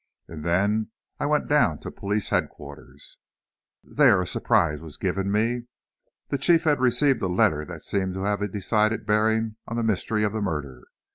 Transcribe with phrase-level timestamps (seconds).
[0.27, 3.19] And then I went down to Police Headquarters.
[3.83, 5.67] There a surprise was given me.
[6.29, 9.83] The Chief had received a letter that seemed to have a decided bearing on the
[9.83, 10.85] mystery of the murder.